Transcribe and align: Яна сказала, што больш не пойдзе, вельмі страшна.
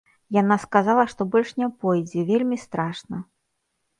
Яна 0.35 0.55
сказала, 0.63 1.03
што 1.11 1.21
больш 1.35 1.51
не 1.63 1.67
пойдзе, 1.83 2.25
вельмі 2.31 2.57
страшна. 2.65 3.17